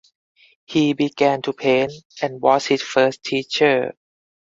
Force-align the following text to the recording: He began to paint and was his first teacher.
He 0.65 0.93
began 0.93 1.43
to 1.43 1.53
paint 1.53 1.91
and 2.23 2.41
was 2.41 2.65
his 2.65 2.81
first 2.81 3.23
teacher. 3.23 3.93